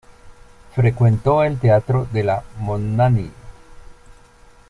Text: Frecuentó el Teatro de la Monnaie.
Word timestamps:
Frecuentó 0.73 1.43
el 1.43 1.59
Teatro 1.59 2.07
de 2.11 2.23
la 2.23 2.43
Monnaie. 2.57 3.29